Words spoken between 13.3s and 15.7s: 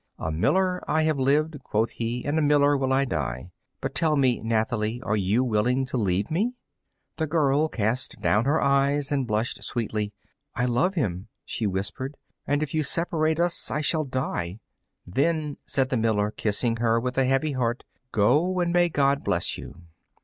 us I shall die." "Then,"